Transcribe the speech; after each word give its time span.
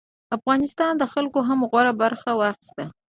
د 0.27 0.31
افغانستان 0.37 0.93
خلکو 1.13 1.39
هم 1.47 1.59
غوره 1.69 1.93
برخه 2.01 2.29
واخیسته. 2.39 2.83